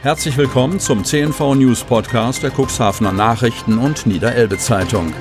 [0.00, 5.12] Herzlich willkommen zum CNV News Podcast der Cuxhavener Nachrichten und Niederelbe Zeitung.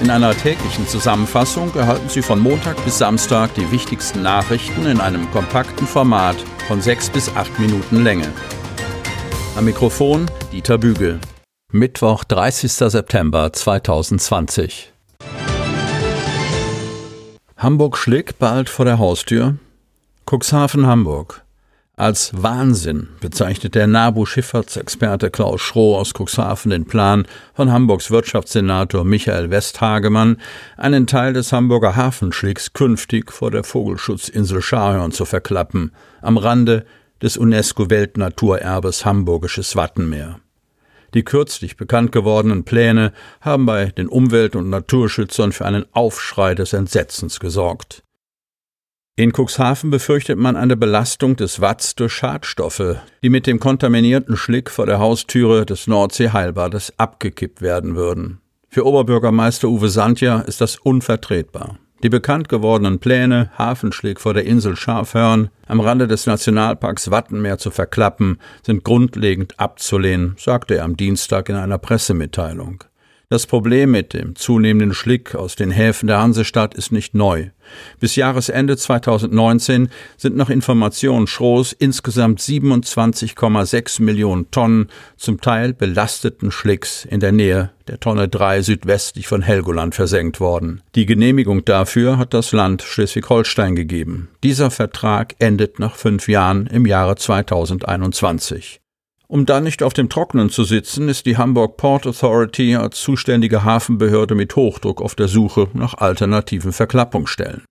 [0.00, 5.28] In einer täglichen Zusammenfassung erhalten Sie von Montag bis Samstag die wichtigsten Nachrichten in einem
[5.32, 6.36] kompakten Format
[6.68, 8.32] von sechs bis acht Minuten Länge.
[9.56, 11.18] Am Mikrofon Dieter Bügel.
[11.72, 12.70] Mittwoch, 30.
[12.70, 14.92] September 2020.
[17.56, 19.56] Hamburg-Schlick bald vor der Haustür.
[20.30, 21.44] Cuxhaven, Hamburg.
[21.98, 29.50] Als Wahnsinn bezeichnet der NABU-Schifffahrtsexperte Klaus Schroh aus Cuxhaven den Plan von Hamburgs Wirtschaftssenator Michael
[29.50, 30.36] Westhagemann,
[30.76, 35.90] einen Teil des Hamburger Hafenschlicks künftig vor der Vogelschutzinsel Scharhorn zu verklappen,
[36.22, 36.86] am Rande
[37.20, 40.38] des UNESCO-Weltnaturerbes Hamburgisches Wattenmeer.
[41.14, 46.74] Die kürzlich bekannt gewordenen Pläne haben bei den Umwelt- und Naturschützern für einen Aufschrei des
[46.74, 48.04] Entsetzens gesorgt.
[49.18, 54.70] In Cuxhaven befürchtet man eine Belastung des Watts durch Schadstoffe, die mit dem kontaminierten Schlick
[54.70, 58.38] vor der Haustüre des Nordsee-Heilbades abgekippt werden würden.
[58.68, 61.78] Für Oberbürgermeister Uwe Sandja ist das unvertretbar.
[62.04, 67.72] Die bekannt gewordenen Pläne, Hafenschlick vor der Insel Schafhörn am Rande des Nationalparks Wattenmeer zu
[67.72, 72.84] verklappen, sind grundlegend abzulehnen, sagte er am Dienstag in einer Pressemitteilung.
[73.30, 77.50] Das Problem mit dem zunehmenden Schlick aus den Häfen der Hansestadt ist nicht neu.
[78.00, 84.88] Bis Jahresende 2019 sind nach Informationen Schroß insgesamt 27,6 Millionen Tonnen
[85.18, 90.80] zum Teil belasteten Schlicks in der Nähe der Tonne 3 südwestlich von Helgoland versenkt worden.
[90.94, 94.30] Die Genehmigung dafür hat das Land Schleswig-Holstein gegeben.
[94.42, 98.80] Dieser Vertrag endet nach fünf Jahren im Jahre 2021.
[99.30, 103.62] Um dann nicht auf dem Trockenen zu sitzen, ist die Hamburg Port Authority als zuständige
[103.62, 107.62] Hafenbehörde mit Hochdruck auf der Suche nach alternativen Verklappungsstellen.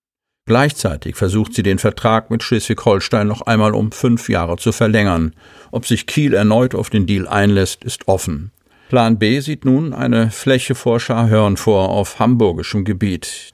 [0.45, 5.33] Gleichzeitig versucht sie den Vertrag mit Schleswig-Holstein noch einmal um fünf Jahre zu verlängern.
[5.72, 8.52] Ob sich Kiel erneut auf den Deal einlässt, ist offen.
[8.89, 13.54] Plan B sieht nun eine Fläche vor Scharhörn vor auf hamburgischem Gebiet.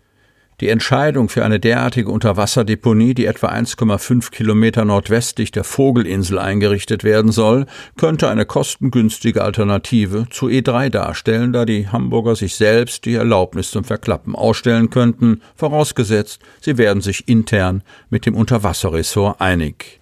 [0.61, 7.31] Die Entscheidung für eine derartige Unterwasserdeponie, die etwa 1,5 Kilometer nordwestlich der Vogelinsel eingerichtet werden
[7.31, 7.65] soll,
[7.97, 13.83] könnte eine kostengünstige Alternative zu E3 darstellen, da die Hamburger sich selbst die Erlaubnis zum
[13.83, 20.01] Verklappen ausstellen könnten, vorausgesetzt, sie werden sich intern mit dem Unterwasserressort einig.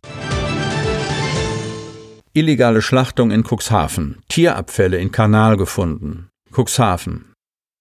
[2.34, 4.20] Illegale Schlachtung in Cuxhaven.
[4.30, 6.30] Tierabfälle in Kanal gefunden.
[6.56, 7.31] Cuxhaven.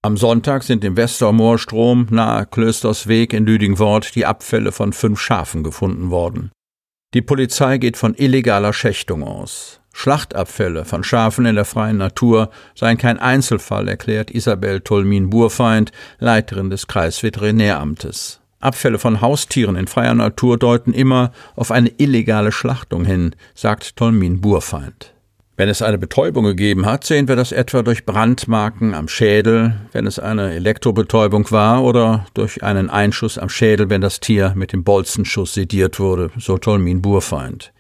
[0.03, 6.09] Am Sonntag sind im Westermoorstrom nahe Klöstersweg in Lüdingwort die Abfälle von fünf Schafen gefunden
[6.09, 6.51] worden.
[7.13, 9.83] Die Polizei geht von illegaler Schächtung aus.
[9.93, 16.87] Schlachtabfälle von Schafen in der freien Natur seien kein Einzelfall, erklärt Isabel Tolmin-Burfeind, Leiterin des
[16.87, 18.41] Kreisveterinäramtes.
[18.59, 24.41] Abfälle von Haustieren in freier Natur deuten immer auf eine illegale Schlachtung hin, sagt Tolmin
[24.41, 25.13] Burfeind.
[25.61, 30.07] Wenn es eine Betäubung gegeben hat, sehen wir das etwa durch Brandmarken am Schädel, wenn
[30.07, 34.85] es eine Elektrobetäubung war, oder durch einen Einschuss am Schädel, wenn das Tier mit dem
[34.85, 37.75] Bolzenschuss sediert wurde, so Tolmin Burfeind.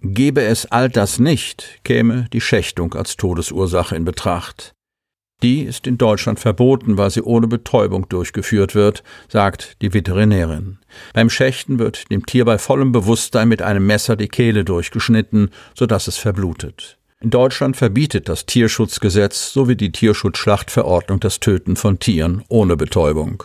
[0.00, 4.72] Gäbe es all das nicht, käme die Schächtung als Todesursache in Betracht.
[5.42, 10.78] Die ist in Deutschland verboten, weil sie ohne Betäubung durchgeführt wird, sagt die Veterinärin.
[11.12, 16.08] Beim Schächten wird dem Tier bei vollem Bewusstsein mit einem Messer die Kehle durchgeschnitten, sodass
[16.08, 16.96] es verblutet.
[17.22, 23.44] In Deutschland verbietet das Tierschutzgesetz sowie die Tierschutzschlachtverordnung das Töten von Tieren ohne Betäubung.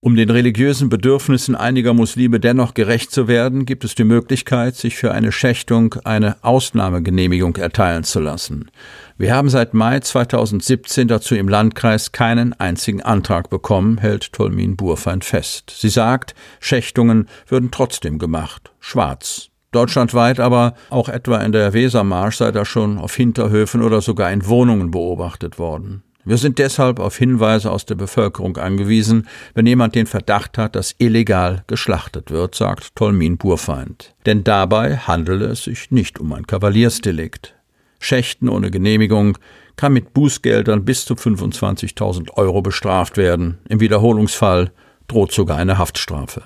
[0.00, 4.96] Um den religiösen Bedürfnissen einiger Muslime dennoch gerecht zu werden, gibt es die Möglichkeit, sich
[4.96, 8.70] für eine Schächtung eine Ausnahmegenehmigung erteilen zu lassen.
[9.18, 15.26] Wir haben seit Mai 2017 dazu im Landkreis keinen einzigen Antrag bekommen, hält Tolmin Burfeind
[15.26, 15.74] fest.
[15.78, 18.72] Sie sagt, Schächtungen würden trotzdem gemacht.
[18.80, 19.50] Schwarz.
[19.74, 24.46] Deutschlandweit aber auch etwa in der Wesermarsch sei das schon auf Hinterhöfen oder sogar in
[24.46, 26.02] Wohnungen beobachtet worden.
[26.26, 30.94] Wir sind deshalb auf Hinweise aus der Bevölkerung angewiesen, wenn jemand den Verdacht hat, dass
[30.96, 34.14] illegal geschlachtet wird, sagt Tolmin Burfeind.
[34.24, 37.54] Denn dabei handele es sich nicht um ein Kavaliersdelikt.
[38.00, 39.36] Schächten ohne Genehmigung
[39.76, 43.58] kann mit Bußgeldern bis zu 25.000 Euro bestraft werden.
[43.68, 44.72] Im Wiederholungsfall
[45.08, 46.42] droht sogar eine Haftstrafe.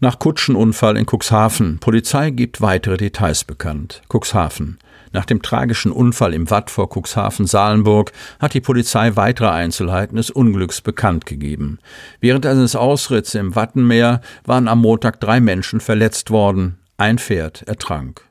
[0.00, 1.80] Nach Kutschenunfall in Cuxhaven.
[1.80, 4.00] Polizei gibt weitere Details bekannt.
[4.08, 4.78] Cuxhaven.
[5.12, 10.82] Nach dem tragischen Unfall im Watt vor Cuxhaven-Salenburg hat die Polizei weitere Einzelheiten des Unglücks
[10.82, 11.80] bekannt gegeben.
[12.20, 16.78] Während eines Ausritts im Wattenmeer waren am Montag drei Menschen verletzt worden.
[16.96, 18.27] Ein Pferd ertrank.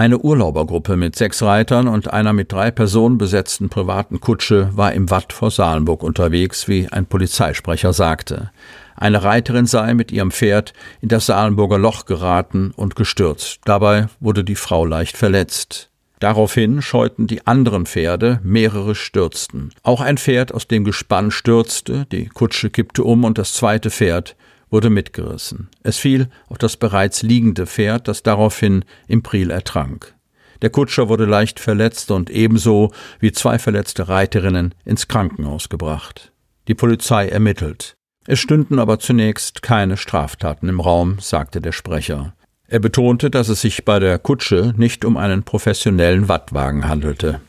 [0.00, 5.10] Eine Urlaubergruppe mit sechs Reitern und einer mit drei Personen besetzten privaten Kutsche war im
[5.10, 8.52] Watt vor Salenburg unterwegs, wie ein Polizeisprecher sagte.
[8.94, 13.58] Eine Reiterin sei mit ihrem Pferd in das Salenburger Loch geraten und gestürzt.
[13.64, 15.90] Dabei wurde die Frau leicht verletzt.
[16.20, 19.72] Daraufhin scheuten die anderen Pferde, mehrere stürzten.
[19.82, 24.36] Auch ein Pferd aus dem Gespann stürzte, die Kutsche kippte um und das zweite Pferd
[24.70, 25.68] wurde mitgerissen.
[25.82, 30.14] Es fiel auf das bereits liegende Pferd, das daraufhin im Priel ertrank.
[30.62, 36.32] Der Kutscher wurde leicht verletzt und ebenso wie zwei verletzte Reiterinnen ins Krankenhaus gebracht.
[36.66, 37.94] Die Polizei ermittelt.
[38.26, 42.34] Es stünden aber zunächst keine Straftaten im Raum, sagte der Sprecher.
[42.66, 47.40] Er betonte, dass es sich bei der Kutsche nicht um einen professionellen Wattwagen handelte.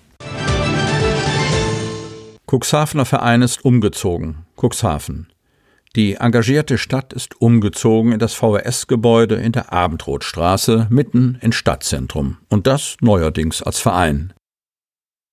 [2.50, 4.45] Cuxhavener Verein ist umgezogen.
[4.56, 5.27] Cuxhaven.
[5.99, 12.67] Die engagierte Stadt ist umgezogen in das VRS-Gebäude in der Abendrotstraße mitten ins Stadtzentrum und
[12.67, 14.31] das neuerdings als Verein.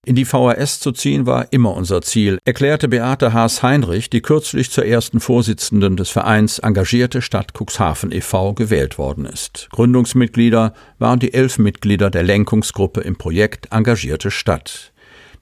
[0.05, 4.85] In die VHS zu ziehen war immer unser Ziel, erklärte Beate Haas-Heinrich, die kürzlich zur
[4.85, 8.55] ersten Vorsitzenden des Vereins Engagierte Stadt Cuxhaven e.V.
[8.55, 9.69] gewählt worden ist.
[9.71, 14.93] Gründungsmitglieder waren die elf Mitglieder der Lenkungsgruppe im Projekt Engagierte Stadt.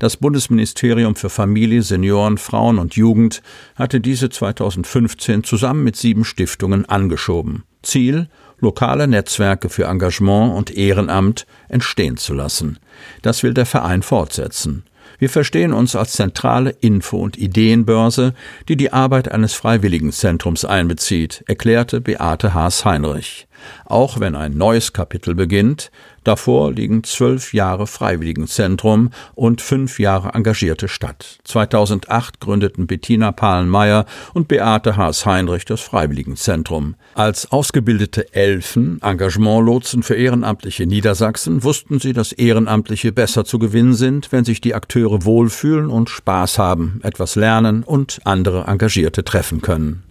[0.04, 3.40] Das Bundesministerium für Familie, Senioren, Frauen und Jugend
[3.74, 7.64] hatte diese 2015 zusammen mit sieben Stiftungen angeschoben.
[7.82, 8.28] Ziel
[8.58, 12.78] lokale Netzwerke für Engagement und Ehrenamt entstehen zu lassen.
[13.22, 14.84] Das will der Verein fortsetzen.
[15.18, 18.34] Wir verstehen uns als zentrale Info- und Ideenbörse,
[18.68, 23.46] die die Arbeit eines Freiwilligenzentrums einbezieht, erklärte Beate Haas-Heinrich.
[23.86, 25.90] Auch wenn ein neues Kapitel beginnt,
[26.24, 31.38] davor liegen zwölf Jahre Freiwilligenzentrum und fünf Jahre engagierte Stadt.
[31.44, 36.94] 2008 gründeten Bettina Pahlenmeier und Beate Haas-Heinrich das Freiwilligenzentrum.
[37.14, 44.32] Als ausgebildete Elfen, Engagementlotsen für Ehrenamtliche Niedersachsen, wussten sie, dass Ehrenamtliche besser zu gewinnen sind,
[44.32, 50.02] wenn sich die Akteure wohlfühlen und Spaß haben, etwas lernen und andere Engagierte treffen können.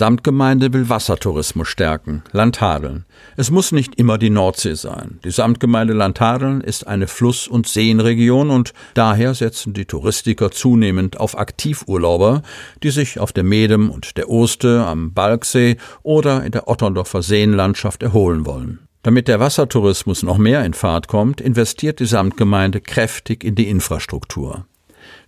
[0.00, 2.22] Samtgemeinde will Wassertourismus stärken.
[2.32, 3.04] Landhadeln.
[3.36, 5.20] Es muss nicht immer die Nordsee sein.
[5.24, 11.36] Die Samtgemeinde Landhadeln ist eine Fluss- und Seenregion und daher setzen die Touristiker zunehmend auf
[11.36, 12.40] Aktivurlauber,
[12.82, 18.02] die sich auf der Medem und der Oste, am Balksee oder in der Otterndorfer Seenlandschaft
[18.02, 18.78] erholen wollen.
[19.02, 24.64] Damit der Wassertourismus noch mehr in Fahrt kommt, investiert die Samtgemeinde kräftig in die Infrastruktur.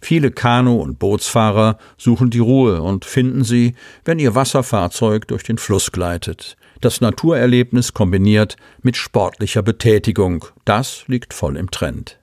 [0.00, 3.74] Viele Kanu- und Bootsfahrer suchen die Ruhe und finden sie,
[4.04, 6.56] wenn ihr Wasserfahrzeug durch den Fluss gleitet.
[6.80, 12.18] Das Naturerlebnis kombiniert mit sportlicher Betätigung, das liegt voll im Trend.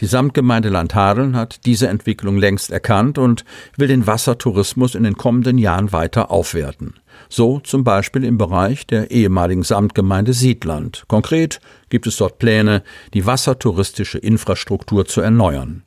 [0.00, 3.44] Die Samtgemeinde Landhadeln hat diese Entwicklung längst erkannt und
[3.76, 6.94] will den Wassertourismus in den kommenden Jahren weiter aufwerten.
[7.28, 11.04] So zum Beispiel im Bereich der ehemaligen Samtgemeinde Siedland.
[11.06, 12.82] Konkret gibt es dort Pläne,
[13.12, 15.84] die wassertouristische Infrastruktur zu erneuern.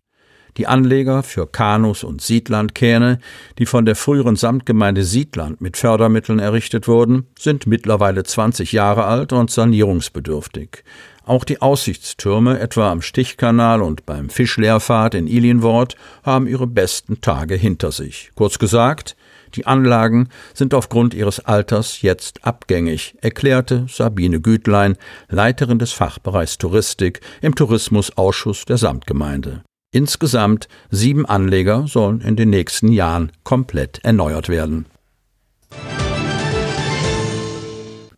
[0.58, 3.20] Die Anleger für Kanus und Siedlandkähne,
[3.58, 9.34] die von der früheren Samtgemeinde Siedland mit Fördermitteln errichtet wurden, sind mittlerweile 20 Jahre alt
[9.34, 10.84] und sanierungsbedürftig.
[11.26, 17.56] Auch die Aussichtstürme, etwa am Stichkanal und beim Fischleerfahrt in Ilienwort, haben ihre besten Tage
[17.56, 18.32] hinter sich.
[18.36, 19.16] Kurz gesagt,
[19.56, 24.98] die Anlagen sind aufgrund ihres Alters jetzt abgängig, erklärte Sabine Gütlein,
[25.30, 29.64] Leiterin des Fachbereichs Touristik im Tourismusausschuss der Samtgemeinde.
[29.94, 34.88] Insgesamt sieben Anleger sollen in den nächsten Jahren komplett erneuert werden.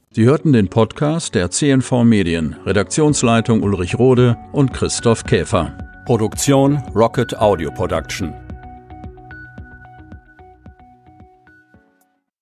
[0.09, 5.77] Sie hörten den Podcast der CNV Medien, Redaktionsleitung Ulrich Rode und Christoph Käfer.
[6.05, 8.44] Produktion Rocket Audio Production.